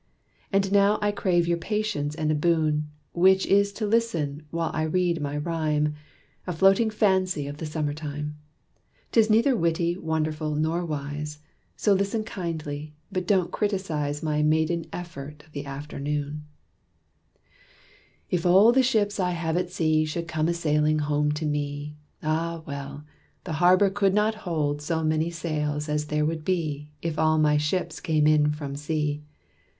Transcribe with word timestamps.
And 0.51 0.71
now 0.71 0.97
I 0.99 1.11
crave 1.11 1.47
your 1.47 1.59
patience 1.59 2.15
and 2.15 2.31
a 2.31 2.33
boon, 2.33 2.89
Which 3.13 3.45
is 3.45 3.71
to 3.73 3.85
listen, 3.85 4.41
while 4.49 4.71
I 4.73 4.81
read 4.81 5.21
my 5.21 5.37
rhyme, 5.37 5.93
A 6.47 6.53
floating 6.53 6.89
fancy 6.89 7.45
of 7.45 7.57
the 7.57 7.67
summer 7.67 7.93
time. 7.93 8.35
'Tis 9.11 9.29
neither 9.29 9.55
witty, 9.55 9.99
wonderful, 9.99 10.55
nor 10.55 10.83
wise, 10.83 11.37
So 11.75 11.93
listen 11.93 12.23
kindly 12.23 12.95
but 13.11 13.27
don't 13.27 13.51
criticise 13.51 14.23
My 14.23 14.41
maiden 14.41 14.87
effort 14.91 15.43
of 15.45 15.51
the 15.51 15.67
afternoon: 15.67 16.45
"If 18.31 18.43
all 18.43 18.71
the 18.71 18.81
ships 18.81 19.19
I 19.19 19.33
have 19.33 19.55
at 19.55 19.69
sea 19.69 20.03
Should 20.05 20.27
come 20.27 20.47
a 20.47 20.53
sailing 20.55 20.97
home 20.97 21.31
to 21.33 21.45
me, 21.45 21.95
Ah, 22.23 22.63
well! 22.65 23.05
the 23.43 23.53
harbor 23.61 23.91
could 23.91 24.15
not 24.15 24.33
hold 24.33 24.81
So 24.81 25.03
many 25.03 25.29
sails 25.29 25.87
as 25.87 26.05
there 26.07 26.25
would 26.25 26.43
be 26.43 26.89
If 27.03 27.19
all 27.19 27.37
my 27.37 27.57
ships 27.57 27.99
came 27.99 28.25
in 28.25 28.49
from 28.51 28.75
sea. 28.75 29.21